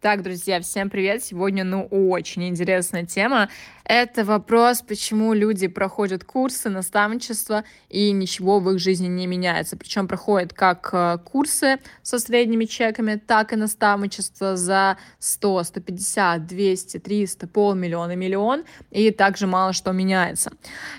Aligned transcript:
Так, 0.00 0.22
друзья, 0.22 0.60
всем 0.60 0.90
привет! 0.90 1.24
Сегодня, 1.24 1.64
ну, 1.64 1.84
очень 1.86 2.46
интересная 2.46 3.04
тема. 3.04 3.48
Это 3.82 4.24
вопрос, 4.24 4.80
почему 4.82 5.32
люди 5.32 5.66
проходят 5.66 6.22
курсы, 6.22 6.68
наставничество, 6.68 7.64
и 7.88 8.12
ничего 8.12 8.60
в 8.60 8.70
их 8.70 8.78
жизни 8.78 9.08
не 9.08 9.26
меняется. 9.26 9.76
Причем 9.76 10.06
проходят 10.06 10.52
как 10.52 10.90
э, 10.92 11.18
курсы 11.24 11.78
со 12.02 12.20
средними 12.20 12.66
чеками, 12.66 13.16
так 13.16 13.52
и 13.52 13.56
наставничество 13.56 14.56
за 14.56 14.98
100, 15.18 15.64
150, 15.64 16.46
200, 16.46 16.98
300, 16.98 17.48
полмиллиона, 17.48 18.14
миллион, 18.14 18.64
и 18.92 19.10
также 19.10 19.48
мало 19.48 19.72
что 19.72 19.90
меняется. 19.90 20.52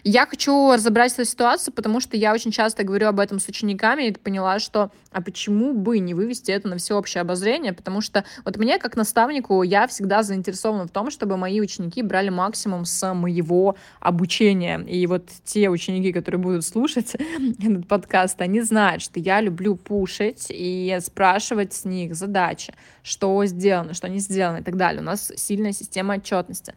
Я 0.04 0.26
хочу 0.26 0.74
разобрать 0.74 1.14
эту 1.14 1.24
ситуацию, 1.24 1.74
потому 1.74 2.02
что 2.02 2.18
я 2.18 2.34
очень 2.34 2.52
часто 2.52 2.84
говорю 2.84 3.08
об 3.08 3.22
этом 3.22 3.40
с 3.40 3.48
учениками, 3.48 4.08
и 4.08 4.12
поняла, 4.12 4.60
что 4.60 4.92
а 5.12 5.22
почему 5.22 5.74
бы 5.74 6.00
не 6.00 6.14
вывести 6.14 6.52
это 6.52 6.68
на 6.68 6.78
всеобщее 6.78 7.22
обозрение, 7.22 7.74
потому 7.74 8.02
что 8.02 8.24
вот 8.46 8.58
мне 8.58 8.78
как 8.78 8.96
наставнику 8.96 9.64
я 9.64 9.88
всегда 9.88 10.24
заинтересована 10.24 10.88
в 10.88 10.92
том, 10.92 11.10
чтобы 11.10 11.38
мои 11.38 11.60
ученики 11.60 12.04
брали 12.04 12.30
максимум 12.30 12.86
с 12.86 13.14
моего 13.14 13.76
обучения. 14.00 14.80
И 14.88 15.08
вот 15.08 15.26
те 15.44 15.70
ученики, 15.70 16.14
которые 16.14 16.40
будут 16.40 16.66
слушать 16.66 17.16
этот 17.60 17.88
подкаст, 17.88 18.40
они 18.42 18.62
знают, 18.62 19.02
что 19.02 19.20
я 19.20 19.42
люблю 19.42 19.76
пушить 19.76 20.48
и 20.50 20.98
спрашивать 21.02 21.74
с 21.74 21.86
них 21.86 22.16
задачи, 22.16 22.74
что 23.02 23.44
сделано, 23.46 23.94
что 23.94 24.08
не 24.08 24.20
сделано 24.20 24.58
и 24.58 24.64
так 24.64 24.78
далее. 24.78 25.02
У 25.02 25.06
нас 25.06 25.32
сильная 25.36 25.72
система 25.72 26.16
отчетности. 26.16 26.76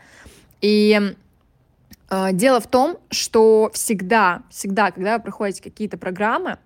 И 0.62 1.14
э, 2.08 2.32
дело 2.32 2.60
в 2.60 2.66
том, 2.66 2.96
что 3.10 3.70
всегда, 3.74 4.42
всегда, 4.48 4.90
когда 4.90 5.18
вы 5.18 5.22
проходите 5.22 5.62
какие-то 5.62 5.98
программы, 5.98 6.58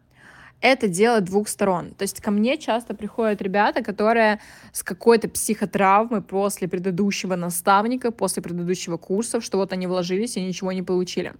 это 0.60 0.88
дело 0.88 1.20
двух 1.20 1.48
сторон. 1.48 1.90
То 1.90 2.02
есть 2.02 2.20
ко 2.20 2.30
мне 2.30 2.58
часто 2.58 2.94
приходят 2.94 3.42
ребята, 3.42 3.82
которые 3.82 4.40
с 4.72 4.82
какой-то 4.82 5.28
психотравмой 5.28 6.22
после 6.22 6.68
предыдущего 6.68 7.36
наставника, 7.36 8.10
после 8.10 8.42
предыдущего 8.42 8.96
курса, 8.96 9.40
что 9.40 9.58
вот 9.58 9.72
они 9.72 9.86
вложились 9.86 10.36
и 10.36 10.40
ничего 10.40 10.72
не 10.72 10.82
получили. 10.82 11.34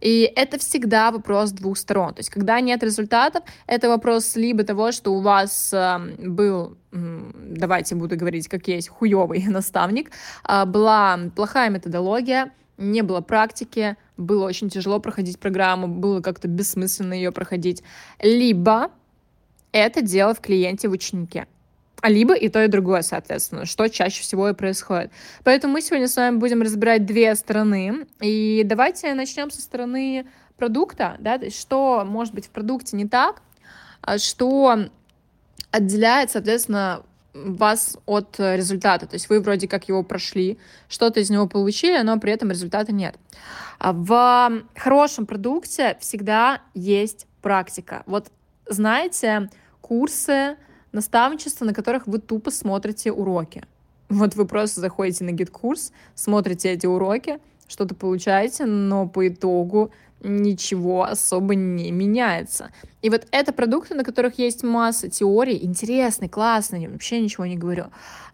И 0.00 0.30
это 0.36 0.58
всегда 0.58 1.10
вопрос 1.10 1.52
двух 1.52 1.78
сторон. 1.78 2.14
То 2.14 2.20
есть 2.20 2.30
когда 2.30 2.60
нет 2.60 2.82
результатов, 2.82 3.44
это 3.66 3.88
вопрос 3.88 4.36
либо 4.36 4.64
того, 4.64 4.92
что 4.92 5.14
у 5.14 5.20
вас 5.20 5.72
э, 5.72 5.98
был 6.18 6.76
давайте 6.92 7.94
буду 7.94 8.16
говорить, 8.16 8.48
как 8.48 8.68
есть, 8.68 8.88
хуёвый 8.88 9.44
наставник, 9.48 10.10
а, 10.44 10.64
была 10.64 11.18
плохая 11.34 11.68
методология, 11.68 12.52
не 12.78 13.02
было 13.02 13.20
практики, 13.20 13.96
было 14.16 14.44
очень 14.44 14.68
тяжело 14.68 14.98
проходить 14.98 15.38
программу, 15.38 15.88
было 15.88 16.20
как-то 16.20 16.48
бессмысленно 16.48 17.14
ее 17.14 17.32
проходить. 17.32 17.82
Либо 18.20 18.90
это 19.72 20.02
дело 20.02 20.34
в 20.34 20.40
клиенте, 20.40 20.88
в 20.88 20.92
ученике. 20.92 21.46
А 22.02 22.10
либо 22.10 22.34
и 22.34 22.48
то, 22.48 22.62
и 22.62 22.68
другое, 22.68 23.02
соответственно, 23.02 23.64
что 23.64 23.88
чаще 23.88 24.22
всего 24.22 24.48
и 24.48 24.54
происходит. 24.54 25.10
Поэтому 25.44 25.74
мы 25.74 25.80
сегодня 25.80 26.08
с 26.08 26.16
вами 26.16 26.36
будем 26.36 26.62
разбирать 26.62 27.06
две 27.06 27.34
стороны. 27.34 28.06
И 28.20 28.62
давайте 28.64 29.12
начнем 29.14 29.50
со 29.50 29.60
стороны 29.60 30.26
продукта, 30.56 31.16
да, 31.20 31.38
что 31.50 32.04
может 32.06 32.34
быть 32.34 32.46
в 32.46 32.50
продукте 32.50 32.96
не 32.96 33.08
так, 33.08 33.42
а 34.02 34.18
что 34.18 34.88
отделяет, 35.70 36.30
соответственно, 36.30 37.02
вас 37.44 37.98
от 38.06 38.36
результата. 38.38 39.06
То 39.06 39.14
есть 39.14 39.28
вы 39.28 39.40
вроде 39.40 39.68
как 39.68 39.88
его 39.88 40.02
прошли, 40.02 40.58
что-то 40.88 41.20
из 41.20 41.30
него 41.30 41.46
получили, 41.46 42.00
но 42.02 42.18
при 42.18 42.32
этом 42.32 42.50
результата 42.50 42.92
нет. 42.92 43.16
А 43.78 43.92
в 43.92 44.62
хорошем 44.74 45.26
продукте 45.26 45.96
всегда 46.00 46.62
есть 46.74 47.26
практика. 47.42 48.02
Вот 48.06 48.30
знаете, 48.68 49.50
курсы, 49.80 50.56
наставничество, 50.92 51.64
на 51.64 51.74
которых 51.74 52.06
вы 52.06 52.18
тупо 52.18 52.50
смотрите 52.50 53.12
уроки. 53.12 53.64
Вот 54.08 54.34
вы 54.34 54.46
просто 54.46 54.80
заходите 54.80 55.24
на 55.24 55.30
GetCourse, 55.30 55.92
смотрите 56.14 56.70
эти 56.70 56.86
уроки, 56.86 57.38
что-то 57.68 57.94
получаете, 57.94 58.64
но 58.66 59.06
по 59.08 59.28
итогу 59.28 59.90
ничего 60.22 61.04
особо 61.04 61.54
не 61.54 61.90
меняется. 61.90 62.70
И 63.02 63.10
вот 63.10 63.26
это 63.30 63.52
продукты, 63.52 63.94
на 63.94 64.02
которых 64.02 64.38
есть 64.38 64.64
масса 64.64 65.08
теорий, 65.08 65.58
интересный, 65.62 66.28
классный, 66.28 66.88
вообще 66.88 67.20
ничего 67.20 67.46
не 67.46 67.56
говорю. 67.56 67.86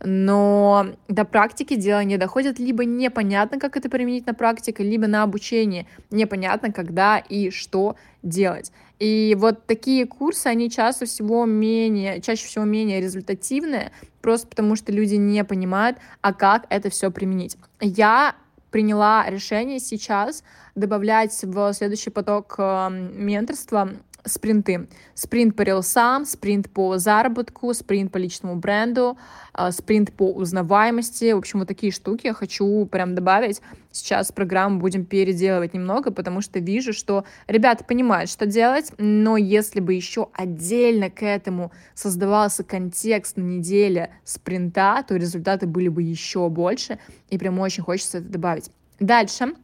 Но 0.03 0.87
до 1.09 1.25
практики 1.25 1.75
дело 1.75 2.03
не 2.05 2.17
доходит, 2.17 2.59
либо 2.59 2.84
непонятно, 2.84 3.59
как 3.59 3.77
это 3.77 3.91
применить 3.91 4.27
на 4.27 4.34
практике, 4.34 4.83
либо 4.83 5.06
на 5.06 5.23
обучение 5.23 5.87
непонятно, 6.11 6.73
когда 6.73 7.19
и 7.19 7.51
что 7.51 7.97
делать. 8.23 8.73
И 8.99 9.37
вот 9.39 9.67
такие 9.67 10.06
курсы, 10.06 10.47
они 10.47 10.71
чаще 10.71 11.05
всего 11.06 11.45
менее, 11.45 12.21
чаще 12.21 12.47
всего 12.47 12.65
менее 12.65 13.01
результативные, 13.01 13.91
просто 14.21 14.47
потому 14.47 14.77
что 14.77 14.93
люди 14.93 15.17
не 15.17 15.45
понимают, 15.45 15.99
а 16.21 16.33
как 16.33 16.67
это 16.71 16.89
все 16.89 17.11
применить. 17.11 17.56
Я 17.81 18.37
приняла 18.72 19.28
решение 19.28 19.78
сейчас 19.78 20.43
добавлять 20.75 21.38
в 21.44 21.72
следующий 21.75 22.10
поток 22.10 22.56
эм, 22.59 23.25
менторства 23.25 23.91
спринты. 24.25 24.88
Спринт 25.15 25.56
по 25.56 25.62
рилсам, 25.62 26.25
спринт 26.25 26.71
по 26.71 26.99
заработку, 26.99 27.72
спринт 27.75 28.12
по 28.12 28.19
личному 28.19 28.56
бренду, 28.56 29.19
э, 29.56 29.71
спринт 29.72 30.12
по 30.12 30.31
узнаваемости. 30.33 31.33
В 31.33 31.38
общем, 31.38 31.60
вот 31.60 31.69
такие 31.69 31.93
штуки 31.93 32.27
я 32.27 32.34
хочу 32.34 32.87
прям 32.87 33.15
добавить. 33.15 33.61
Сейчас 33.91 34.32
программу 34.32 34.78
будем 34.81 35.05
переделывать 35.05 35.75
немного, 35.75 36.11
потому 36.12 36.41
что 36.41 36.59
вижу, 36.59 36.93
что 36.93 37.25
ребята 37.47 37.84
понимают, 37.84 38.31
что 38.31 38.47
делать, 38.47 38.93
но 38.99 39.37
если 39.37 39.81
бы 39.81 39.93
еще 39.94 40.28
отдельно 40.32 41.11
к 41.11 41.22
этому 41.22 41.72
создавался 41.94 42.65
контекст 42.65 43.37
на 43.37 43.43
неделе 43.43 44.11
спринта, 44.25 45.05
то 45.06 45.16
результаты 45.16 45.66
были 45.66 45.88
бы 45.88 46.03
еще 46.03 46.49
больше, 46.49 46.99
и 47.28 47.38
прям 47.38 47.59
очень 47.59 47.82
хочется 47.82 48.19
это 48.19 48.28
добавить. 48.28 48.71
Дальше. 48.99 49.55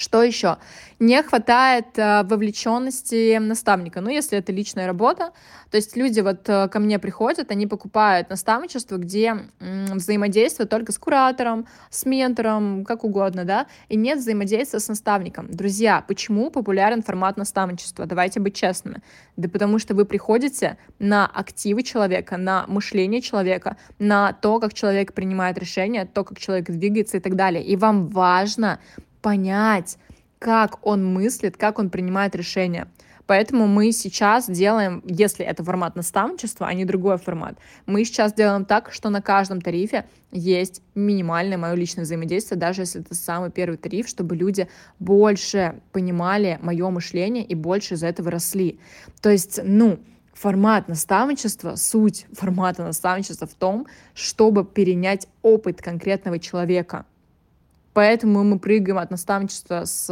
Что 0.00 0.22
еще? 0.22 0.56
Не 0.98 1.22
хватает 1.22 1.98
э, 1.98 2.22
вовлеченности 2.24 3.36
наставника. 3.36 4.00
Ну, 4.00 4.08
если 4.08 4.38
это 4.38 4.50
личная 4.50 4.86
работа, 4.86 5.32
то 5.70 5.76
есть 5.76 5.94
люди 5.94 6.20
вот 6.20 6.48
э, 6.48 6.68
ко 6.68 6.78
мне 6.78 6.98
приходят, 6.98 7.50
они 7.50 7.66
покупают 7.66 8.30
наставничество, 8.30 8.96
где 8.96 9.26
м, 9.60 9.98
взаимодействие 9.98 10.66
только 10.66 10.92
с 10.92 10.98
куратором, 10.98 11.66
с 11.90 12.06
ментором, 12.06 12.86
как 12.86 13.04
угодно, 13.04 13.44
да, 13.44 13.66
и 13.90 13.96
нет 13.96 14.20
взаимодействия 14.20 14.80
с 14.80 14.88
наставником. 14.88 15.48
Друзья, 15.50 16.02
почему 16.08 16.50
популярен 16.50 17.02
формат 17.02 17.36
наставничества? 17.36 18.06
Давайте 18.06 18.40
быть 18.40 18.56
честными. 18.56 19.02
Да 19.36 19.50
потому 19.50 19.78
что 19.78 19.94
вы 19.94 20.06
приходите 20.06 20.78
на 20.98 21.26
активы 21.26 21.82
человека, 21.82 22.38
на 22.38 22.64
мышление 22.68 23.20
человека, 23.20 23.76
на 23.98 24.32
то, 24.32 24.60
как 24.60 24.72
человек 24.72 25.12
принимает 25.12 25.58
решения, 25.58 26.06
то, 26.06 26.24
как 26.24 26.38
человек 26.38 26.70
двигается 26.70 27.18
и 27.18 27.20
так 27.20 27.36
далее. 27.36 27.62
И 27.62 27.76
вам 27.76 28.08
важно 28.08 28.80
понять, 29.20 29.98
как 30.38 30.84
он 30.86 31.04
мыслит, 31.04 31.56
как 31.56 31.78
он 31.78 31.90
принимает 31.90 32.34
решения. 32.34 32.88
Поэтому 33.30 33.68
мы 33.68 33.92
сейчас 33.92 34.50
делаем, 34.50 35.04
если 35.06 35.46
это 35.46 35.62
формат 35.62 35.94
наставничества, 35.94 36.66
а 36.66 36.74
не 36.74 36.84
другой 36.84 37.16
формат, 37.16 37.58
мы 37.86 38.04
сейчас 38.04 38.32
делаем 38.32 38.64
так, 38.64 38.90
что 38.90 39.08
на 39.08 39.22
каждом 39.22 39.60
тарифе 39.60 40.04
есть 40.32 40.82
минимальное 40.96 41.56
мое 41.56 41.74
личное 41.74 42.02
взаимодействие, 42.02 42.58
даже 42.58 42.82
если 42.82 43.02
это 43.02 43.14
самый 43.14 43.52
первый 43.52 43.76
тариф, 43.76 44.08
чтобы 44.08 44.34
люди 44.34 44.66
больше 44.98 45.80
понимали 45.92 46.58
мое 46.60 46.90
мышление 46.90 47.44
и 47.44 47.54
больше 47.54 47.94
из 47.94 48.02
этого 48.02 48.32
росли. 48.32 48.80
То 49.22 49.30
есть, 49.30 49.60
ну, 49.62 50.00
формат 50.32 50.88
наставничества, 50.88 51.76
суть 51.76 52.26
формата 52.32 52.82
наставничества 52.82 53.46
в 53.46 53.54
том, 53.54 53.86
чтобы 54.12 54.64
перенять 54.64 55.28
опыт 55.42 55.80
конкретного 55.80 56.40
человека— 56.40 57.06
Поэтому 57.92 58.44
мы 58.44 58.58
прыгаем 58.58 58.98
от 58.98 59.10
наставничества 59.10 59.84
с 59.84 60.08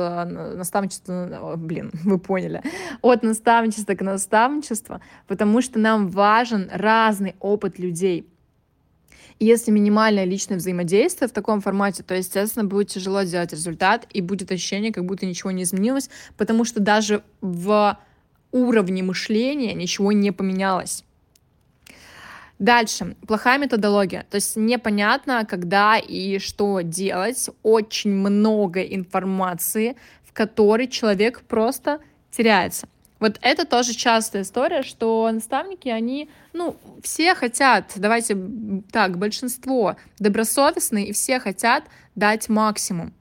наставничества, 0.57 1.55
блин, 1.57 1.93
вы 2.05 2.19
поняли, 2.19 2.63
от 3.03 3.23
наставничества 3.23 3.95
к 3.95 4.03
наставничеству, 4.03 5.01
потому 5.27 5.61
что 5.63 5.79
нам 5.79 6.09
важен 6.09 6.69
разный 6.73 7.37
опыт 7.41 7.79
людей. 7.79 8.29
И 9.39 9.45
если 9.45 9.71
минимальное 9.71 10.25
личное 10.25 10.57
взаимодействие 10.57 11.29
в 11.29 11.33
таком 11.33 11.61
формате, 11.61 12.03
то, 12.03 12.15
естественно, 12.15 12.65
будет 12.65 12.89
тяжело 12.89 13.23
сделать 13.23 13.53
результат, 13.53 14.07
и 14.13 14.21
будет 14.21 14.51
ощущение, 14.51 14.93
как 14.93 15.05
будто 15.05 15.27
ничего 15.27 15.53
не 15.53 15.63
изменилось, 15.63 16.11
потому 16.37 16.65
что 16.65 16.81
даже 16.81 17.23
в 17.41 17.97
уровне 18.51 19.05
мышления 19.05 19.75
ничего 19.75 20.11
не 20.11 20.33
поменялось. 20.33 21.05
Дальше, 22.59 23.15
плохая 23.27 23.59
методология, 23.59 24.27
то 24.29 24.35
есть 24.35 24.57
непонятно, 24.57 25.47
когда 25.49 25.97
и 25.97 26.41
что 26.41 26.81
делать, 26.81 27.49
очень 27.63 28.13
много 28.13 28.83
информации, 28.83 29.97
в 30.25 30.33
которой 30.33 30.89
человек 30.89 31.43
просто 31.43 32.01
теряется. 32.33 32.89
Вот 33.21 33.39
это 33.43 33.65
тоже 33.65 33.95
частая 33.95 34.43
история, 34.43 34.83
что 34.83 35.29
наставники, 35.33 35.89
они, 35.89 36.29
ну, 36.53 36.77
все 37.03 37.35
хотят, 37.35 37.93
давайте 37.97 38.37
так, 38.93 39.19
большинство 39.19 39.97
добросовестные, 40.19 41.09
и 41.09 41.13
все 41.13 41.41
хотят 41.41 41.85
дать 42.15 42.49
максимум. 42.49 43.13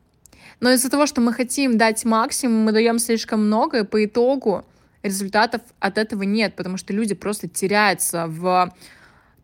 Но 0.59 0.71
из-за 0.71 0.89
того, 0.89 1.05
что 1.05 1.21
мы 1.21 1.33
хотим 1.33 1.77
дать 1.77 2.05
максимум, 2.05 2.63
мы 2.63 2.71
даем 2.71 2.97
слишком 2.97 3.45
много, 3.45 3.79
и 3.79 3.83
по 3.83 4.03
итогу 4.03 4.65
результатов 5.03 5.61
от 5.79 5.97
этого 5.97 6.23
нет, 6.23 6.55
потому 6.55 6.77
что 6.77 6.93
люди 6.93 7.13
просто 7.13 7.47
теряются 7.47 8.25
в 8.27 8.73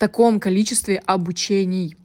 таком 0.03 0.41
количестве 0.41 1.01
обучений. 1.05 1.95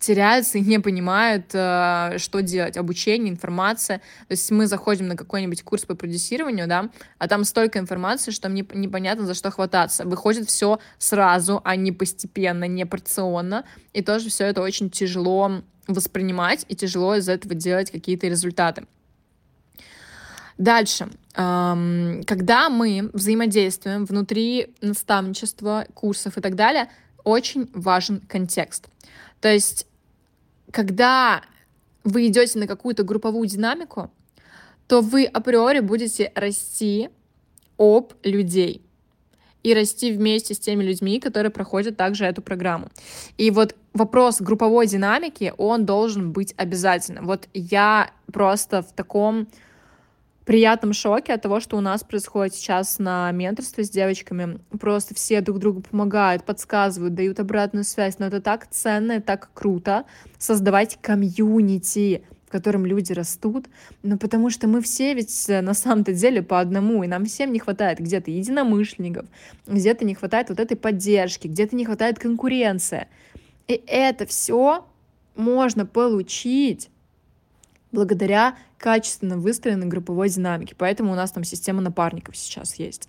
теряются 0.00 0.56
и 0.58 0.62
не 0.62 0.78
понимают, 0.78 1.50
э, 1.52 2.16
что 2.16 2.40
делать. 2.40 2.78
Обучение, 2.78 3.30
информация. 3.30 3.98
То 4.28 4.32
есть 4.32 4.50
мы 4.50 4.66
заходим 4.66 5.08
на 5.08 5.16
какой-нибудь 5.16 5.62
курс 5.62 5.84
по 5.84 5.94
продюсированию, 5.94 6.66
да, 6.66 6.88
а 7.18 7.28
там 7.28 7.44
столько 7.44 7.78
информации, 7.80 8.30
что 8.30 8.48
мне 8.48 8.64
непонятно, 8.72 9.26
за 9.26 9.34
что 9.34 9.50
хвататься. 9.50 10.06
Выходит 10.06 10.48
все 10.48 10.78
сразу, 10.98 11.60
а 11.64 11.76
не 11.76 11.92
постепенно, 11.92 12.64
не 12.64 12.86
порционно. 12.86 13.64
И 13.92 14.02
тоже 14.02 14.30
все 14.30 14.44
это 14.44 14.62
очень 14.62 14.88
тяжело 14.88 15.62
воспринимать 15.86 16.64
и 16.68 16.76
тяжело 16.76 17.16
из 17.16 17.28
этого 17.28 17.54
делать 17.54 17.90
какие-то 17.90 18.28
результаты. 18.28 18.86
Дальше. 20.56 21.08
Когда 21.34 22.68
мы 22.68 23.10
взаимодействуем 23.12 24.04
внутри 24.06 24.74
наставничества, 24.80 25.86
курсов 25.94 26.36
и 26.36 26.40
так 26.40 26.54
далее, 26.56 26.88
очень 27.28 27.68
важен 27.74 28.20
контекст. 28.20 28.88
То 29.40 29.52
есть, 29.52 29.86
когда 30.70 31.42
вы 32.04 32.26
идете 32.26 32.58
на 32.58 32.66
какую-то 32.66 33.02
групповую 33.02 33.46
динамику, 33.46 34.10
то 34.86 35.02
вы 35.02 35.24
априори 35.24 35.80
будете 35.80 36.32
расти 36.34 37.10
об 37.76 38.14
людей 38.22 38.82
и 39.62 39.74
расти 39.74 40.12
вместе 40.12 40.54
с 40.54 40.58
теми 40.58 40.82
людьми, 40.82 41.20
которые 41.20 41.50
проходят 41.50 41.98
также 41.98 42.24
эту 42.24 42.40
программу. 42.40 42.88
И 43.36 43.50
вот 43.50 43.76
вопрос 43.92 44.40
групповой 44.40 44.86
динамики, 44.86 45.52
он 45.58 45.84
должен 45.84 46.32
быть 46.32 46.54
обязательным. 46.56 47.26
Вот 47.26 47.48
я 47.52 48.10
просто 48.32 48.82
в 48.82 48.92
таком 48.94 49.48
приятном 50.48 50.94
шоке 50.94 51.34
от 51.34 51.42
того, 51.42 51.60
что 51.60 51.76
у 51.76 51.82
нас 51.82 52.02
происходит 52.02 52.54
сейчас 52.54 52.98
на 52.98 53.30
менторстве 53.32 53.84
с 53.84 53.90
девочками. 53.90 54.58
Просто 54.80 55.14
все 55.14 55.42
друг 55.42 55.58
другу 55.58 55.82
помогают, 55.82 56.44
подсказывают, 56.44 57.14
дают 57.14 57.38
обратную 57.38 57.84
связь. 57.84 58.18
Но 58.18 58.28
это 58.28 58.40
так 58.40 58.66
ценно 58.70 59.18
и 59.18 59.20
так 59.20 59.50
круто 59.52 60.06
создавать 60.38 60.96
комьюнити, 61.02 62.22
в 62.46 62.50
котором 62.50 62.86
люди 62.86 63.12
растут, 63.12 63.66
но 64.02 64.16
потому 64.16 64.48
что 64.48 64.68
мы 64.68 64.80
все 64.80 65.12
ведь 65.12 65.50
э, 65.50 65.60
на 65.60 65.74
самом-то 65.74 66.14
деле 66.14 66.42
по 66.42 66.60
одному, 66.60 67.04
и 67.04 67.08
нам 67.08 67.26
всем 67.26 67.52
не 67.52 67.58
хватает 67.58 67.98
где-то 67.98 68.30
единомышленников, 68.30 69.26
где-то 69.66 70.06
не 70.06 70.14
хватает 70.14 70.48
вот 70.48 70.60
этой 70.60 70.78
поддержки, 70.78 71.46
где-то 71.46 71.76
не 71.76 71.84
хватает 71.84 72.18
конкуренции. 72.18 73.06
И 73.66 73.82
это 73.86 74.24
все 74.24 74.86
можно 75.36 75.84
получить 75.84 76.88
благодаря 77.92 78.56
качественно 78.78 79.36
выстроенной 79.36 79.86
групповой 79.86 80.28
динамике. 80.30 80.74
Поэтому 80.78 81.12
у 81.12 81.14
нас 81.14 81.32
там 81.32 81.44
система 81.44 81.82
напарников 81.82 82.36
сейчас 82.36 82.76
есть 82.76 83.08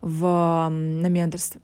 в, 0.00 0.68
на 0.68 1.06
менторстве. 1.06 1.60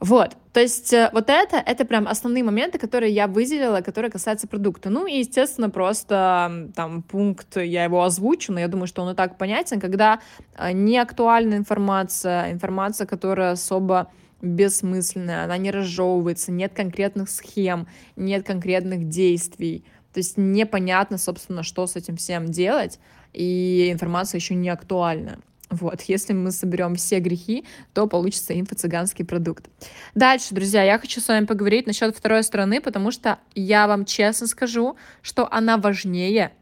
Вот, 0.00 0.34
то 0.54 0.60
есть 0.60 0.94
э, 0.94 1.10
вот 1.12 1.28
это, 1.28 1.58
это 1.58 1.84
прям 1.84 2.08
основные 2.08 2.42
моменты, 2.42 2.78
которые 2.78 3.12
я 3.12 3.26
выделила, 3.26 3.82
которые 3.82 4.10
касаются 4.10 4.48
продукта. 4.48 4.88
Ну 4.88 5.06
и, 5.06 5.18
естественно, 5.18 5.68
просто 5.68 6.70
там 6.74 7.02
пункт, 7.02 7.58
я 7.58 7.84
его 7.84 8.02
озвучу, 8.02 8.50
но 8.50 8.60
я 8.60 8.68
думаю, 8.68 8.86
что 8.86 9.02
он 9.02 9.12
и 9.12 9.14
так 9.14 9.36
понятен, 9.36 9.78
когда 9.78 10.20
э, 10.56 10.72
не 10.72 10.96
актуальная 10.96 11.58
информация, 11.58 12.50
информация, 12.50 13.06
которая 13.06 13.52
особо 13.52 14.10
бессмысленная, 14.40 15.44
она 15.44 15.58
не 15.58 15.70
разжевывается, 15.70 16.50
нет 16.50 16.72
конкретных 16.72 17.28
схем, 17.28 17.86
нет 18.16 18.46
конкретных 18.46 19.06
действий, 19.06 19.84
то 20.12 20.18
есть 20.18 20.36
непонятно, 20.36 21.18
собственно, 21.18 21.62
что 21.62 21.86
с 21.86 21.96
этим 21.96 22.16
всем 22.16 22.46
делать, 22.46 22.98
и 23.32 23.90
информация 23.92 24.38
еще 24.38 24.54
не 24.54 24.68
актуальна. 24.68 25.38
Вот, 25.70 26.02
если 26.08 26.32
мы 26.32 26.50
соберем 26.50 26.96
все 26.96 27.20
грехи, 27.20 27.64
то 27.94 28.06
получится 28.06 28.58
инфо-цыганский 28.58 29.24
продукт. 29.24 29.68
Дальше, 30.14 30.54
друзья, 30.54 30.82
я 30.82 30.98
хочу 30.98 31.20
с 31.20 31.28
вами 31.28 31.46
поговорить 31.46 31.86
насчет 31.86 32.16
второй 32.16 32.42
стороны, 32.42 32.80
потому 32.80 33.10
что 33.10 33.38
я 33.54 33.86
вам 33.86 34.04
честно 34.04 34.46
скажу, 34.46 34.96
что 35.22 35.50
она 35.52 35.76
важнее, 35.76 36.52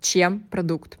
чем 0.00 0.40
продукт. 0.40 0.98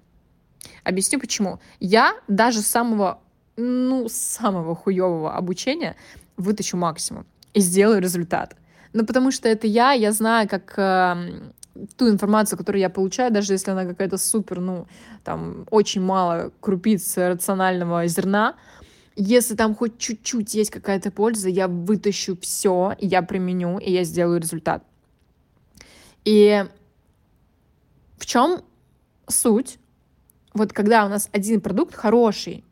Объясню 0.84 1.20
почему. 1.20 1.60
Я 1.80 2.14
даже 2.28 2.60
самого, 2.60 3.20
ну, 3.56 4.08
самого 4.08 4.74
хуевого 4.74 5.34
обучения 5.34 5.96
вытащу 6.36 6.76
максимум 6.76 7.26
и 7.52 7.60
сделаю 7.60 8.00
результат. 8.00 8.56
Ну, 8.92 9.04
потому 9.04 9.30
что 9.30 9.48
это 9.48 9.66
я, 9.66 9.92
я 9.92 10.12
знаю, 10.12 10.48
как 10.48 10.74
э, 10.78 11.50
ту 11.96 12.08
информацию, 12.08 12.58
которую 12.58 12.80
я 12.80 12.90
получаю, 12.90 13.32
даже 13.32 13.52
если 13.52 13.70
она 13.70 13.84
какая-то 13.84 14.18
супер, 14.18 14.60
ну, 14.60 14.86
там, 15.24 15.66
очень 15.70 16.00
мало 16.00 16.52
крупиц 16.60 17.16
рационального 17.16 18.06
зерна, 18.06 18.54
если 19.16 19.56
там 19.56 19.74
хоть 19.74 19.98
чуть-чуть 19.98 20.54
есть 20.54 20.70
какая-то 20.70 21.10
польза, 21.10 21.48
я 21.48 21.66
вытащу 21.66 22.36
все, 22.40 22.94
я 23.00 23.22
применю, 23.22 23.78
и 23.78 23.90
я 23.90 24.04
сделаю 24.04 24.40
результат. 24.40 24.84
И 26.24 26.64
в 28.16 28.26
чем 28.26 28.62
суть? 29.26 29.78
Вот 30.54 30.72
когда 30.72 31.04
у 31.04 31.08
нас 31.08 31.28
один 31.32 31.60
продукт 31.60 31.94
хороший, 31.94 32.64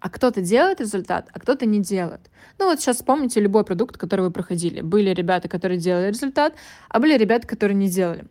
а 0.00 0.10
кто-то 0.10 0.40
делает 0.40 0.80
результат, 0.80 1.28
а 1.32 1.40
кто-то 1.40 1.66
не 1.66 1.80
делает. 1.80 2.20
Ну 2.58 2.66
вот 2.66 2.80
сейчас 2.80 2.96
вспомните 2.96 3.40
любой 3.40 3.64
продукт, 3.64 3.96
который 3.96 4.22
вы 4.22 4.30
проходили. 4.30 4.80
Были 4.80 5.10
ребята, 5.10 5.48
которые 5.48 5.78
делали 5.78 6.08
результат, 6.08 6.54
а 6.88 6.98
были 6.98 7.16
ребята, 7.16 7.46
которые 7.46 7.76
не 7.76 7.88
делали. 7.88 8.24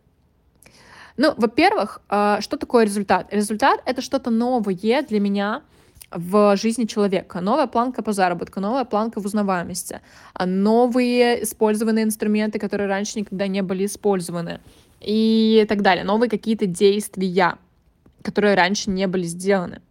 Ну, 1.16 1.34
во-первых, 1.36 2.00
а, 2.08 2.40
что 2.40 2.56
такое 2.56 2.84
результат? 2.84 3.32
Результат— 3.32 3.80
это 3.84 4.02
что-то 4.02 4.30
новое 4.30 5.02
для 5.02 5.20
меня 5.20 5.62
в 6.10 6.56
жизни 6.56 6.86
человека. 6.86 7.40
Новая 7.40 7.66
планка 7.66 8.02
по 8.02 8.12
заработку, 8.12 8.60
новая 8.60 8.84
планка 8.84 9.20
в 9.20 9.26
узнаваемости, 9.26 10.00
а 10.32 10.46
новые 10.46 11.42
использованные 11.44 12.04
инструменты, 12.04 12.58
которые 12.58 12.88
раньше 12.88 13.20
никогда 13.20 13.46
не 13.46 13.62
были 13.62 13.86
использованы 13.86 14.60
и 15.00 15.64
так 15.68 15.82
далее. 15.82 16.04
Новые 16.04 16.28
какие-то 16.28 16.66
действия, 16.66 17.56
которые 18.22 18.54
раньше 18.54 18.90
не 18.90 19.06
были 19.06 19.24
сделаны. 19.24 19.82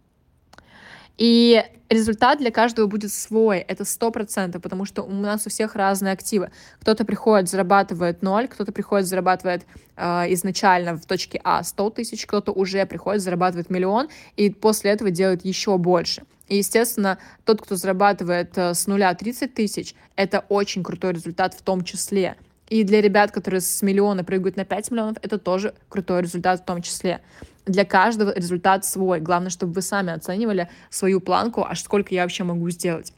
И 1.20 1.62
результат 1.90 2.38
для 2.38 2.50
каждого 2.50 2.86
будет 2.86 3.12
свой, 3.12 3.58
это 3.58 3.84
сто 3.84 4.10
процентов, 4.10 4.62
потому 4.62 4.86
что 4.86 5.02
у 5.02 5.12
нас 5.12 5.46
у 5.46 5.50
всех 5.50 5.74
разные 5.74 6.14
активы. 6.14 6.50
Кто-то 6.80 7.04
приходит, 7.04 7.50
зарабатывает 7.50 8.22
ноль, 8.22 8.48
кто-то 8.48 8.72
приходит, 8.72 9.06
зарабатывает 9.06 9.66
э, 9.96 10.32
изначально 10.32 10.96
в 10.96 11.04
точке 11.04 11.38
А 11.44 11.62
100 11.62 11.90
тысяч, 11.90 12.24
кто-то 12.24 12.52
уже 12.52 12.86
приходит, 12.86 13.20
зарабатывает 13.20 13.68
миллион, 13.68 14.08
и 14.36 14.48
после 14.48 14.92
этого 14.92 15.10
делает 15.10 15.44
еще 15.44 15.76
больше. 15.76 16.22
И, 16.48 16.56
естественно, 16.56 17.18
тот, 17.44 17.60
кто 17.60 17.76
зарабатывает 17.76 18.56
э, 18.56 18.72
с 18.72 18.86
нуля 18.86 19.12
30 19.12 19.52
тысяч, 19.52 19.94
это 20.16 20.46
очень 20.48 20.82
крутой 20.82 21.12
результат 21.12 21.52
в 21.52 21.60
том 21.60 21.84
числе. 21.84 22.36
И 22.70 22.82
для 22.82 23.02
ребят, 23.02 23.30
которые 23.30 23.60
с 23.60 23.82
миллиона 23.82 24.24
прыгают 24.24 24.56
на 24.56 24.64
5 24.64 24.90
миллионов, 24.90 25.18
это 25.20 25.38
тоже 25.38 25.74
крутой 25.90 26.22
результат 26.22 26.60
в 26.60 26.64
том 26.64 26.80
числе. 26.80 27.20
Для 27.66 27.84
каждого 27.84 28.34
результат 28.34 28.84
свой. 28.84 29.20
Главное, 29.20 29.50
чтобы 29.50 29.72
вы 29.72 29.82
сами 29.82 30.12
оценивали 30.12 30.68
свою 30.88 31.20
планку, 31.20 31.64
аж 31.64 31.82
сколько 31.82 32.14
я 32.14 32.22
вообще 32.22 32.44
могу 32.44 32.68
сделать. 32.70 33.12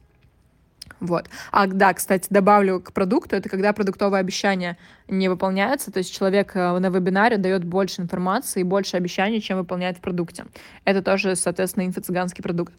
Вот. 1.02 1.26
А, 1.50 1.66
да, 1.66 1.92
кстати, 1.94 2.28
добавлю 2.30 2.80
к 2.80 2.92
продукту, 2.92 3.34
это 3.34 3.48
когда 3.48 3.72
продуктовое 3.72 4.20
обещание 4.20 4.78
не 5.08 5.28
выполняется, 5.28 5.90
то 5.90 5.98
есть 5.98 6.16
человек 6.16 6.52
э, 6.54 6.78
на 6.78 6.90
вебинаре 6.90 7.38
дает 7.38 7.64
больше 7.64 8.02
информации 8.02 8.60
и 8.60 8.62
больше 8.62 8.96
обещаний, 8.96 9.40
чем 9.40 9.58
выполняет 9.58 9.98
в 9.98 10.00
продукте. 10.00 10.44
Это 10.84 11.02
тоже, 11.02 11.34
соответственно, 11.34 11.86
инфо-цыганский 11.86 12.40
продукт. 12.40 12.72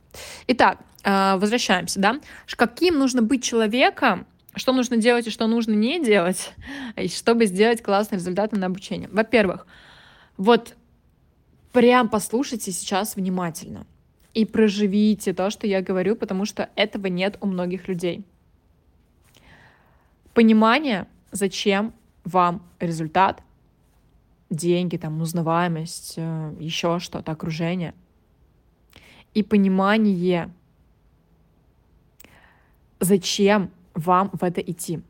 Итак, 0.48 0.77
э, 1.03 1.36
возвращаемся, 1.36 2.00
да. 2.00 2.22
Каким 2.55 2.98
нужно 2.98 3.22
быть 3.22 3.43
человеком, 3.43 4.25
что 4.55 4.72
нужно 4.72 4.96
делать 4.96 5.27
и 5.27 5.29
что 5.29 5.48
нужно 5.48 5.74
не 5.74 6.01
делать, 6.01 6.53
чтобы 7.13 7.46
сделать 7.46 7.84
классный 7.84 8.20
результат 8.20 8.53
на 8.53 8.67
обучении? 8.67 9.10
Во-первых, 9.12 9.67
вот 10.38 10.75
прям 11.74 12.08
послушайте 12.08 12.72
сейчас 12.72 13.15
внимательно 13.15 13.86
и 14.34 14.46
проживите 14.46 15.34
то, 15.34 15.50
что 15.50 15.68
я 15.68 15.82
говорю, 15.82 16.15
потому 16.15 16.46
что 16.46 16.70
этого 16.75 17.08
нет 17.08 17.38
у 17.42 17.48
многих 17.48 17.88
людей. 17.88 18.24
Понимание, 20.34 21.08
зачем 21.32 21.94
вам 22.24 22.63
результат, 22.80 23.44
деньги, 24.50 24.98
там, 24.98 25.20
узнаваемость, 25.22 26.13
э, 26.18 26.56
еще 26.60 27.00
что-то, 27.00 27.32
окружение. 27.32 27.94
И 29.34 29.42
понимание, 29.44 30.51
зачем 33.00 33.72
вам 33.96 34.30
в 34.34 34.44
это 34.44 34.62
идти. 34.62 35.01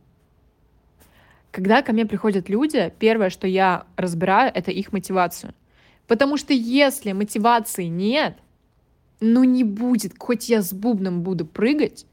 Когда 1.52 1.82
ко 1.82 1.94
мне 1.94 2.06
приходят 2.06 2.50
люди, 2.50 2.92
первое, 3.00 3.30
что 3.30 3.48
я 3.48 3.86
разбираю, 3.96 4.52
это 4.54 4.72
их 4.72 4.92
мотивацию. 4.92 5.54
Потому 6.08 6.38
что 6.38 6.54
если 6.54 7.12
мотивации 7.12 7.86
нет, 7.86 8.38
ну 9.20 9.44
не 9.44 9.64
будет, 9.64 10.14
хоть 10.20 10.50
я 10.50 10.62
с 10.62 10.74
бубном 10.74 11.24
буду 11.24 11.46
прыгать, 11.46 12.06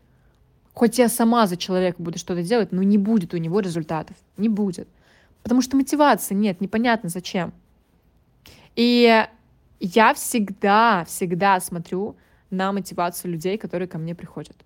хоть 0.74 0.98
я 0.98 1.08
сама 1.08 1.46
за 1.46 1.56
человека 1.56 2.02
буду 2.02 2.18
что-то 2.18 2.42
делать, 2.42 2.72
но 2.72 2.82
не 2.82 2.98
будет 2.98 3.34
у 3.34 3.36
него 3.36 3.60
результатов. 3.60 4.16
Не 4.36 4.48
будет. 4.48 4.88
Потому 5.42 5.62
что 5.62 5.76
мотивации 5.76 6.34
нет, 6.34 6.60
непонятно 6.60 7.08
зачем. 7.08 7.52
И 8.76 9.26
я 9.80 10.14
всегда, 10.14 11.04
всегда 11.06 11.58
смотрю 11.60 12.16
на 12.50 12.72
мотивацию 12.72 13.32
людей, 13.32 13.58
которые 13.58 13.88
ко 13.88 13.98
мне 13.98 14.14
приходят. 14.14 14.56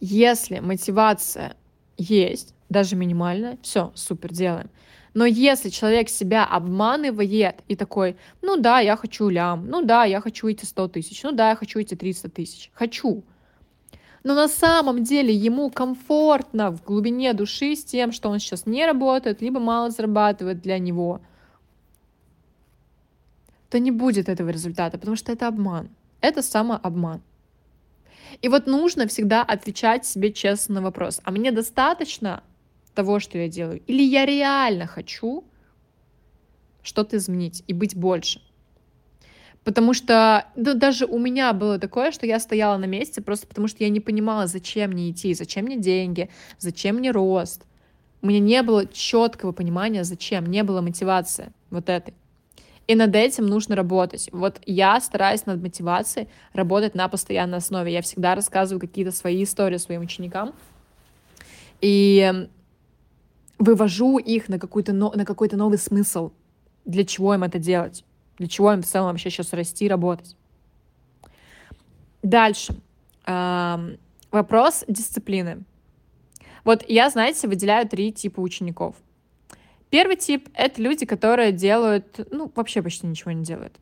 Если 0.00 0.60
мотивация 0.60 1.56
есть, 1.98 2.54
даже 2.68 2.96
минимальное, 2.96 3.58
все, 3.62 3.92
супер, 3.94 4.32
делаем. 4.32 4.70
Но 5.12 5.26
если 5.26 5.70
человек 5.70 6.08
себя 6.08 6.44
обманывает 6.44 7.56
и 7.66 7.76
такой, 7.76 8.16
ну 8.42 8.56
да, 8.56 8.80
я 8.80 8.96
хочу 8.96 9.28
лям, 9.28 9.66
ну 9.66 9.82
да, 9.82 10.04
я 10.04 10.20
хочу 10.20 10.48
эти 10.48 10.64
100 10.64 10.88
тысяч, 10.88 11.22
ну 11.22 11.32
да, 11.32 11.50
я 11.50 11.56
хочу 11.56 11.80
эти 11.80 11.94
300 11.94 12.30
тысяч, 12.30 12.70
хочу. 12.74 13.24
Но 14.22 14.34
на 14.34 14.48
самом 14.48 15.02
деле 15.02 15.34
ему 15.34 15.70
комфортно 15.70 16.70
в 16.70 16.84
глубине 16.84 17.32
души 17.32 17.74
с 17.74 17.84
тем, 17.84 18.12
что 18.12 18.28
он 18.28 18.38
сейчас 18.38 18.66
не 18.66 18.86
работает, 18.86 19.40
либо 19.40 19.58
мало 19.58 19.90
зарабатывает 19.90 20.60
для 20.60 20.78
него, 20.78 21.20
то 23.70 23.78
не 23.78 23.90
будет 23.90 24.28
этого 24.28 24.50
результата, 24.50 24.98
потому 24.98 25.16
что 25.16 25.32
это 25.32 25.48
обман. 25.48 25.88
Это 26.20 26.42
самообман. 26.42 27.22
И 28.42 28.48
вот 28.48 28.66
нужно 28.66 29.06
всегда 29.06 29.42
отвечать 29.42 30.06
себе 30.06 30.32
честно 30.32 30.76
на 30.76 30.82
вопрос, 30.82 31.20
а 31.24 31.30
мне 31.30 31.50
достаточно 31.50 32.42
того, 33.00 33.18
что 33.18 33.38
я 33.38 33.48
делаю? 33.48 33.80
Или 33.86 34.02
я 34.02 34.26
реально 34.26 34.86
хочу 34.86 35.44
что-то 36.82 37.16
изменить 37.16 37.64
и 37.66 37.72
быть 37.72 37.96
больше? 37.96 38.42
Потому 39.64 39.94
что 39.94 40.46
да, 40.54 40.74
даже 40.74 41.06
у 41.06 41.18
меня 41.18 41.52
было 41.54 41.78
такое, 41.78 42.12
что 42.12 42.26
я 42.26 42.38
стояла 42.38 42.76
на 42.76 42.84
месте 42.84 43.22
просто 43.22 43.46
потому, 43.46 43.68
что 43.68 43.84
я 43.84 43.88
не 43.88 44.00
понимала, 44.00 44.46
зачем 44.46 44.90
мне 44.90 45.10
идти, 45.10 45.32
зачем 45.32 45.64
мне 45.64 45.76
деньги, 45.78 46.28
зачем 46.58 46.96
мне 46.96 47.10
рост. 47.10 47.64
У 48.20 48.26
меня 48.26 48.40
не 48.40 48.62
было 48.62 48.86
четкого 48.86 49.52
понимания, 49.52 50.04
зачем, 50.04 50.44
не 50.46 50.62
было 50.62 50.82
мотивации 50.82 51.52
вот 51.70 51.88
этой. 51.88 52.12
И 52.86 52.94
над 52.94 53.14
этим 53.14 53.46
нужно 53.46 53.76
работать. 53.76 54.28
Вот 54.32 54.60
я 54.66 55.00
стараюсь 55.00 55.46
над 55.46 55.62
мотивацией 55.62 56.28
работать 56.52 56.94
на 56.94 57.08
постоянной 57.08 57.58
основе. 57.58 57.92
Я 57.92 58.02
всегда 58.02 58.34
рассказываю 58.34 58.80
какие-то 58.80 59.12
свои 59.12 59.44
истории 59.44 59.78
своим 59.78 60.02
ученикам. 60.02 60.52
И 61.80 62.48
вывожу 63.60 64.18
их 64.18 64.48
на, 64.48 64.58
какой-то, 64.58 64.92
на 64.92 65.24
какой-то 65.24 65.56
новый 65.56 65.78
смысл. 65.78 66.32
Для 66.84 67.04
чего 67.04 67.34
им 67.34 67.44
это 67.44 67.58
делать? 67.58 68.04
Для 68.38 68.48
чего 68.48 68.72
им 68.72 68.82
в 68.82 68.86
целом 68.86 69.10
вообще 69.10 69.30
сейчас 69.30 69.52
расти 69.52 69.86
работать? 69.86 70.34
Дальше. 72.22 72.74
Вопрос 74.32 74.84
дисциплины. 74.88 75.64
Вот 76.64 76.84
я, 76.88 77.10
знаете, 77.10 77.48
выделяю 77.48 77.86
три 77.86 78.12
типа 78.12 78.40
учеников. 78.40 78.96
Первый 79.90 80.16
тип— 80.16 80.48
это 80.54 80.80
люди, 80.80 81.04
которые 81.04 81.52
делают, 81.52 82.28
ну, 82.30 82.50
вообще 82.54 82.80
почти 82.80 83.06
ничего 83.06 83.32
не 83.32 83.44
делают. 83.44 83.74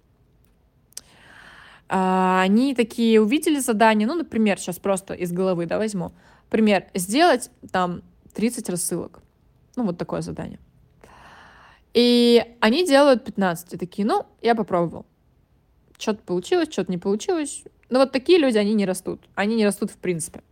А, 1.89 2.41
они 2.43 2.75
такие 2.75 3.21
увидели 3.21 3.59
задание, 3.59 4.09
ну, 4.09 4.15
например, 4.15 4.59
сейчас 4.59 4.79
просто 4.79 5.15
из 5.15 5.33
головы, 5.33 5.67
да, 5.67 5.79
возьму. 5.79 6.13
Пример, 6.51 6.87
сделать 6.95 7.51
там 7.71 8.03
30 8.35 8.71
рассылок. 8.71 9.21
Ну, 9.79 9.85
вот 9.85 9.97
такое 9.97 10.23
задание. 10.23 10.59
И 11.95 12.45
они 12.59 12.85
делают 12.85 13.25
15. 13.25 13.75
И 13.75 13.77
такие, 13.77 14.05
ну, 14.05 14.27
я 14.43 14.57
попробовал. 14.57 15.07
Что-то 15.99 16.21
получилось, 16.25 16.69
что-то 16.73 16.91
не 16.91 16.99
получилось. 16.99 17.63
Но 17.91 18.01
вот 18.01 18.11
такие 18.11 18.41
люди, 18.41 18.59
они 18.59 18.75
не 18.75 18.87
растут. 18.87 19.21
Они 19.37 19.55
не 19.55 19.65
растут 19.65 19.93
в 19.93 19.97
принципе. 19.99 20.43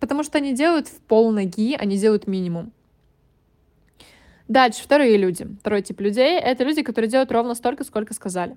Потому 0.00 0.24
что 0.24 0.38
они 0.38 0.52
делают 0.52 0.88
в 0.88 0.98
пол 1.02 1.30
ноги, 1.30 1.76
они 1.76 1.96
делают 1.96 2.26
минимум. 2.26 2.72
Дальше, 4.48 4.82
вторые 4.82 5.16
люди. 5.16 5.46
Второй 5.60 5.82
тип 5.82 6.00
людей— 6.00 6.36
это 6.40 6.64
люди, 6.64 6.82
которые 6.82 7.08
делают 7.08 7.30
ровно 7.30 7.54
столько, 7.54 7.84
сколько 7.84 8.14
сказали. 8.14 8.56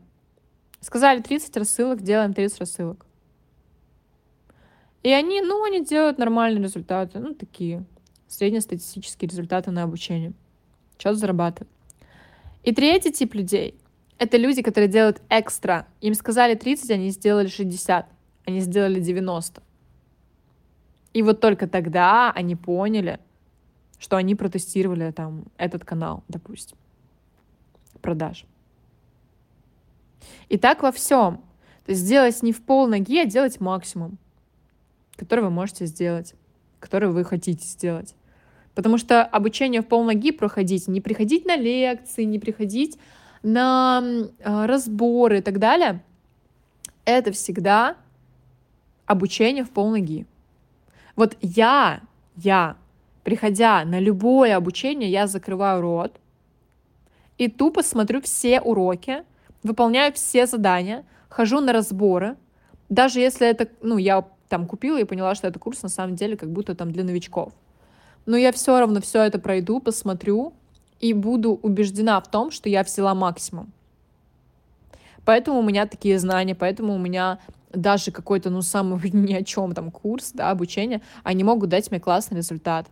Сказали 0.81 1.21
30 1.21 1.55
рассылок, 1.55 2.01
делаем 2.01 2.33
30 2.33 2.61
рассылок. 2.61 3.05
И 5.03 5.11
они, 5.11 5.41
ну, 5.41 5.63
они 5.63 5.85
делают 5.85 6.17
нормальные 6.17 6.63
результаты, 6.63 7.19
ну, 7.19 7.35
такие 7.35 7.85
среднестатистические 8.29 9.29
результаты 9.29 9.71
на 9.71 9.83
обучение. 9.83 10.33
Что 10.98 11.13
зарабатывают. 11.13 11.69
И 12.63 12.74
третий 12.74 13.12
тип 13.12 13.33
людей— 13.33 13.75
это 14.17 14.38
люди, 14.38 14.62
которые 14.62 14.89
делают 14.89 15.21
экстра. 15.29 15.88
Им 16.01 16.13
сказали 16.13 16.55
30, 16.55 16.91
они 16.91 17.09
сделали 17.09 17.48
60, 17.48 18.07
они 18.45 18.59
сделали 18.59 19.00
90. 19.00 19.63
И 21.13 21.21
вот 21.21 21.41
только 21.41 21.67
тогда 21.67 22.31
они 22.31 22.55
поняли, 22.55 23.19
что 23.98 24.17
они 24.17 24.36
протестировали 24.36 25.12
там 25.12 25.45
этот 25.57 25.83
канал, 25.83 26.24
допустим, 26.27 26.77
продаж. 28.01 28.45
И 30.50 30.57
так 30.57 30.83
во 30.83 30.91
всем. 30.91 31.38
То 31.86 31.91
есть 31.93 32.01
сделать 32.01 32.43
не 32.43 32.51
в 32.53 32.62
пол 32.62 32.88
ноги, 32.88 33.17
а 33.19 33.25
делать 33.25 33.59
максимум, 33.59 34.17
который 35.15 35.45
вы 35.45 35.50
можете 35.50 35.86
сделать, 35.86 36.36
который 36.79 37.09
вы 37.09 37.24
хотите 37.24 37.65
сделать. 37.65 38.15
Потому 38.79 38.98
что 38.98 39.25
обучение 39.25 39.81
в 39.81 39.88
полноги 39.88 40.31
проходить, 40.31 40.88
не 40.88 41.01
приходить 41.01 41.45
на 41.45 41.57
лекции, 41.57 42.24
не 42.24 42.39
приходить 42.39 42.98
на 43.43 44.01
э, 44.01 44.65
разборы 44.67 45.39
и 45.39 45.41
так 45.41 45.59
далее, 45.59 46.01
это 47.03 47.33
всегда 47.33 47.98
обучение 49.05 49.65
в 49.65 49.69
полноги. 49.71 50.25
Вот 51.17 51.36
я, 51.41 52.00
я, 52.38 52.77
приходя 53.25 53.83
на 53.83 54.00
любое 54.00 54.55
обучение, 54.55 55.12
я 55.12 55.27
закрываю 55.27 55.81
рот 55.81 56.15
и 57.38 57.50
тупо 57.50 57.83
смотрю 57.83 58.21
все 58.21 58.62
уроки, 58.62 59.25
выполняю 59.62 60.13
все 60.13 60.45
задания, 60.45 61.03
хожу 61.27 61.59
на 61.59 61.74
разборы, 61.74 62.38
даже 62.88 63.19
если 63.19 63.45
это, 63.45 63.67
ну, 63.81 63.98
я 63.98 64.25
там 64.48 64.65
купила 64.65 64.98
и 64.98 65.03
поняла, 65.03 65.36
что 65.36 65.50
это 65.50 65.59
курс 65.59 65.81
на 65.81 65.89
самом 65.89 66.15
деле 66.15 66.38
как 66.38 66.50
будто 66.50 66.75
там 66.75 66.93
для 66.93 67.03
новичков 67.03 67.51
но 68.29 68.38
я 68.38 68.51
все 68.51 68.79
равно 68.79 69.01
все 69.01 69.24
это 69.24 69.39
пройду, 69.39 69.79
посмотрю 69.79 70.53
и 71.00 71.13
буду 71.13 71.53
убеждена 71.63 72.21
в 72.21 72.29
том, 72.29 72.51
что 72.51 72.69
я 72.69 72.83
взяла 72.83 73.15
максимум. 73.15 73.71
Поэтому 75.25 75.57
у 75.57 75.63
меня 75.63 75.88
такие 75.88 76.19
знания, 76.19 76.53
поэтому 76.53 76.93
у 76.93 77.00
меня 77.00 77.39
даже 77.74 78.12
какой-то, 78.12 78.51
ну, 78.51 78.62
самый 78.62 79.00
ни 79.13 79.33
о 79.33 79.43
чем 79.43 79.74
там 79.74 79.89
курс, 79.89 80.29
да, 80.31 80.51
обучение, 80.51 81.01
они 81.24 81.43
могут 81.43 81.69
дать 81.69 81.89
мне 81.89 82.00
классный 82.00 82.38
результат. 82.38 82.86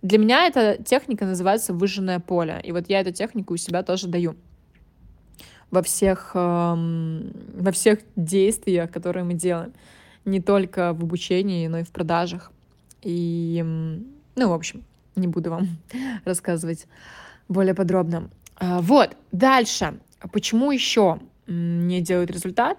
Для 0.00 0.16
меня 0.16 0.46
эта 0.46 0.82
техника 0.82 1.26
называется 1.26 1.74
выжженное 1.74 2.18
поле. 2.18 2.58
И 2.64 2.72
вот 2.72 2.88
я 2.88 3.00
эту 3.00 3.12
технику 3.12 3.52
у 3.52 3.58
себя 3.58 3.82
тоже 3.82 4.08
даю 4.08 4.34
во 5.70 5.82
всех, 5.82 6.30
эм, 6.32 7.32
во 7.54 7.70
всех 7.70 7.98
действиях, 8.16 8.90
которые 8.90 9.24
мы 9.24 9.34
делаем. 9.34 9.74
Не 10.24 10.40
только 10.40 10.94
в 10.94 11.02
обучении, 11.02 11.66
но 11.66 11.80
и 11.80 11.82
в 11.82 11.90
продажах. 11.90 12.50
И 13.02 13.62
ну, 14.34 14.48
в 14.48 14.52
общем, 14.52 14.84
не 15.16 15.26
буду 15.26 15.50
вам 15.50 15.68
рассказывать 16.24 16.86
более 17.48 17.74
подробно. 17.74 18.30
А, 18.56 18.80
вот, 18.80 19.16
дальше. 19.32 19.98
Почему 20.32 20.70
еще 20.70 21.18
не 21.46 22.00
делают 22.00 22.30
результат? 22.30 22.78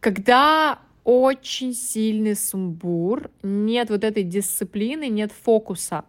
Когда 0.00 0.78
очень 1.04 1.74
сильный 1.74 2.36
сумбур, 2.36 3.30
нет 3.42 3.90
вот 3.90 4.04
этой 4.04 4.22
дисциплины, 4.22 5.08
нет 5.08 5.32
фокуса. 5.32 6.04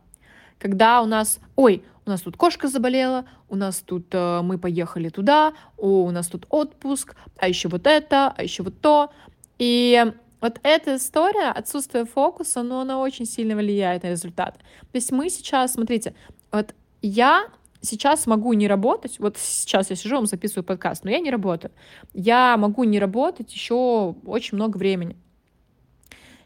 Когда 0.57 1.01
у 1.01 1.05
нас, 1.05 1.39
ой, 1.55 1.83
у 2.05 2.09
нас 2.09 2.21
тут 2.21 2.37
кошка 2.37 2.67
заболела, 2.67 3.25
у 3.49 3.55
нас 3.55 3.81
тут 3.81 4.07
э, 4.13 4.41
мы 4.41 4.57
поехали 4.57 5.09
туда, 5.09 5.53
о, 5.77 6.05
у 6.05 6.11
нас 6.11 6.27
тут 6.27 6.45
отпуск, 6.49 7.15
а 7.37 7.47
еще 7.47 7.67
вот 7.67 7.87
это, 7.87 8.33
а 8.35 8.43
еще 8.43 8.63
вот 8.63 8.79
то. 8.79 9.11
И 9.57 10.13
вот 10.45 10.59
эта 10.61 10.97
история, 10.97 11.49
отсутствие 11.49 12.05
фокуса, 12.05 12.61
но 12.61 12.81
она 12.81 12.99
очень 12.99 13.25
сильно 13.25 13.55
влияет 13.55 14.03
на 14.03 14.09
результат. 14.09 14.59
То 14.81 14.95
есть 14.95 15.11
мы 15.11 15.29
сейчас, 15.31 15.73
смотрите, 15.73 16.13
вот 16.51 16.75
я 17.01 17.47
сейчас 17.81 18.27
могу 18.27 18.53
не 18.53 18.67
работать, 18.67 19.17
вот 19.17 19.37
сейчас 19.37 19.89
я 19.89 19.95
сижу, 19.95 20.23
записываю 20.27 20.63
подкаст, 20.63 21.03
но 21.03 21.09
я 21.09 21.19
не 21.19 21.31
работаю. 21.31 21.71
Я 22.13 22.57
могу 22.57 22.83
не 22.83 22.99
работать 22.99 23.51
еще 23.51 24.15
очень 24.23 24.57
много 24.57 24.77
времени. 24.77 25.17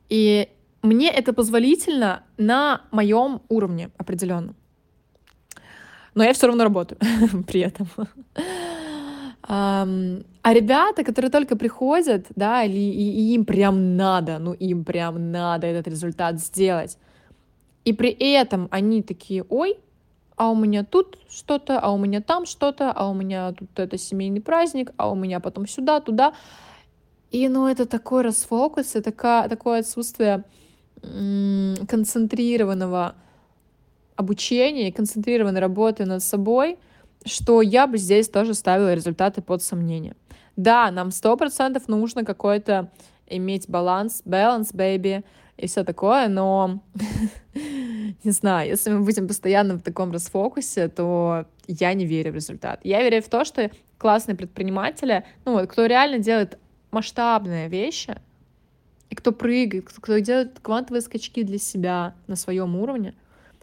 И 0.08 0.48
мне 0.82 1.12
это 1.12 1.34
позволительно 1.34 2.24
на 2.38 2.84
моем 2.91 3.41
уровне 3.50 3.89
определенном. 3.98 4.56
Но 6.15 6.24
я 6.24 6.32
все 6.32 6.48
равно 6.48 6.63
работаю 6.63 7.01
при 7.48 7.60
этом. 7.60 7.89
А 9.51 10.53
ребята, 10.53 11.03
которые 11.03 11.32
только 11.32 11.56
приходят, 11.56 12.27
да, 12.36 12.63
или 12.63 12.77
и, 12.77 13.32
и 13.32 13.34
им 13.34 13.46
прям 13.46 13.98
надо, 13.98 14.38
ну 14.38 14.53
им 14.53 14.86
прям 14.86 15.32
надо 15.32 15.65
этот 15.65 15.88
результат 15.88 16.39
сделать. 16.39 17.00
И 17.84 17.94
при 17.94 18.12
этом 18.12 18.68
они 18.70 19.01
такие, 19.01 19.44
ой, 19.50 19.79
а 20.36 20.51
у 20.51 20.56
меня 20.56 20.84
тут 20.84 21.18
что-то, 21.32 21.79
а 21.79 21.91
у 21.91 21.98
меня 21.98 22.22
там 22.22 22.46
что-то, 22.46 22.91
а 22.91 23.10
у 23.10 23.15
меня 23.15 23.53
тут 23.53 23.70
это 23.79 23.98
семейный 23.98 24.39
праздник, 24.39 24.91
а 24.98 25.12
у 25.12 25.15
меня 25.15 25.39
потом 25.39 25.68
сюда, 25.68 26.00
туда. 26.00 26.34
И 27.32 27.50
ну 27.50 27.65
это 27.65 27.88
такой 27.88 28.22
расфокус, 28.22 28.96
и 28.96 29.01
такое, 29.01 29.50
такое 29.50 29.79
отсутствие 29.79 30.44
концентрированного 31.01 33.15
обучения, 34.15 34.91
концентрированной 34.91 35.60
работы 35.60 36.06
над 36.06 36.22
собой— 36.22 36.77
что 37.25 37.61
я 37.61 37.88
бы 37.88 37.97
здесь 37.97 38.29
тоже 38.29 38.53
ставила 38.53 38.93
результаты 38.93 39.41
под 39.41 39.61
сомнение. 39.61 40.15
Да, 40.55 40.91
нам 40.91 41.11
сто 41.11 41.38
процентов 41.38 41.88
нужно 41.88 42.25
какой-то 42.25 42.91
иметь 43.27 43.69
баланс, 43.69 44.21
баланс, 44.25 44.73
baby, 44.73 45.23
и 45.57 45.67
все 45.67 45.83
такое, 45.83 46.27
но 46.29 46.81
не 48.23 48.31
знаю, 48.31 48.69
если 48.69 48.91
мы 48.91 49.03
будем 49.03 49.27
постоянно 49.27 49.75
в 49.75 49.81
таком 49.81 50.11
расфокусе, 50.11 50.88
то 50.88 51.45
я 51.67 51.93
не 51.93 52.05
верю 52.05 52.31
в 52.31 52.35
результат. 52.35 52.79
Я 52.83 53.01
верю 53.03 53.21
в 53.21 53.29
то, 53.29 53.43
что 53.45 53.69
классные 53.97 54.35
предприниматели, 54.35 55.25
ну 55.45 55.53
вот, 55.53 55.69
кто 55.69 55.85
реально 55.85 56.19
делает 56.19 56.57
масштабные 56.91 57.67
вещи, 57.67 58.15
и 59.09 59.15
кто 59.15 59.31
прыгает, 59.31 59.89
кто 59.89 60.17
делает 60.19 60.59
квантовые 60.59 61.01
скачки 61.01 61.43
для 61.43 61.57
себя 61.57 62.15
на 62.27 62.35
своем 62.35 62.75
уровне, 62.75 63.15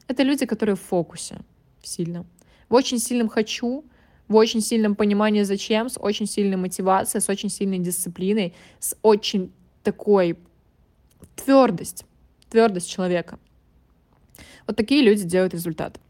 это 0.09 0.23
люди, 0.23 0.45
которые 0.45 0.77
в 0.77 0.81
фокусе 0.81 1.39
сильно. 1.83 2.25
В 2.69 2.75
очень 2.75 2.99
сильном 2.99 3.29
хочу, 3.29 3.85
в 4.29 4.35
очень 4.35 4.61
сильном 4.61 4.97
понимании 4.97 5.43
зачем, 5.43 5.89
с 5.89 5.99
очень 5.99 6.27
сильной 6.27 6.57
мотивацией, 6.57 7.23
с 7.23 7.29
очень 7.29 7.49
сильной 7.49 7.79
дисциплиной, 7.79 8.55
с 8.79 8.97
очень 9.03 9.53
такой 9.83 10.37
твердость, 11.37 12.05
твердость 12.51 12.91
человека. 12.91 13.39
Вот 14.67 14.77
такие 14.77 15.03
люди 15.03 15.25
делают 15.25 15.55
результат. 15.55 16.01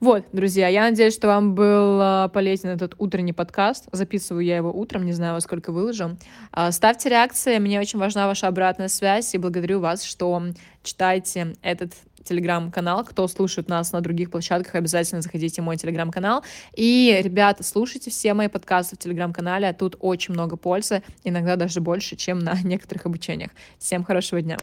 Вот, 0.00 0.26
друзья, 0.32 0.68
я 0.68 0.82
надеюсь, 0.82 1.12
что 1.12 1.26
вам 1.26 1.56
был 1.56 1.98
а, 2.00 2.28
полезен 2.28 2.68
этот 2.68 2.94
утренний 2.98 3.32
подкаст. 3.32 3.88
Записываю 3.90 4.44
я 4.44 4.56
его 4.56 4.72
утром, 4.72 5.04
не 5.04 5.12
знаю, 5.12 5.34
во 5.34 5.40
сколько 5.40 5.72
выложу. 5.72 6.16
А, 6.52 6.70
ставьте 6.70 7.08
реакции, 7.08 7.58
мне 7.58 7.80
очень 7.80 7.98
важна 7.98 8.28
ваша 8.28 8.46
обратная 8.46 8.86
связь, 8.86 9.34
и 9.34 9.38
благодарю 9.38 9.80
вас, 9.80 10.04
что 10.04 10.40
читаете 10.84 11.56
этот 11.62 11.94
телеграм-канал. 12.24 13.04
Кто 13.04 13.28
слушает 13.28 13.68
нас 13.68 13.92
на 13.92 14.00
других 14.00 14.30
площадках, 14.30 14.74
обязательно 14.74 15.20
заходите 15.20 15.60
в 15.60 15.64
мой 15.64 15.76
телеграм-канал. 15.76 16.42
И, 16.74 17.20
ребята, 17.22 17.62
слушайте 17.62 18.10
все 18.10 18.34
мои 18.34 18.48
подкасты 18.48 18.96
в 18.96 18.98
телеграм-канале. 18.98 19.72
Тут 19.72 19.96
очень 20.00 20.34
много 20.34 20.56
пользы, 20.56 21.02
иногда 21.24 21.56
даже 21.56 21.80
больше, 21.80 22.16
чем 22.16 22.38
на 22.38 22.54
некоторых 22.64 23.06
обучениях. 23.06 23.50
Всем 23.78 24.04
хорошего 24.04 24.40
дня. 24.40 24.56